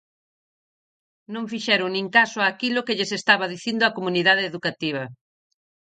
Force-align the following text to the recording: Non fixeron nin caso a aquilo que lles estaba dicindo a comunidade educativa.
Non 1.33 1.49
fixeron 1.51 1.89
nin 1.95 2.07
caso 2.17 2.37
a 2.41 2.49
aquilo 2.51 2.85
que 2.85 2.97
lles 2.97 3.11
estaba 3.19 3.51
dicindo 3.53 3.83
a 3.85 3.95
comunidade 3.97 4.43
educativa. 4.51 5.03